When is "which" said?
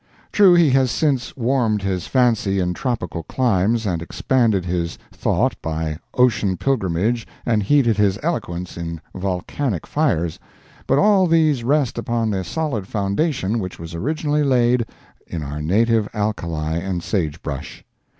13.59-13.77